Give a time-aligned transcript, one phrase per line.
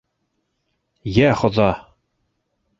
[1.19, 1.71] Йә хоҙа!